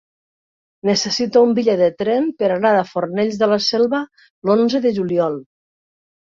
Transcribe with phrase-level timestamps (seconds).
[0.87, 4.01] Necessito un bitllet de tren per anar a Fornells de la Selva
[4.51, 5.39] l'onze de juliol.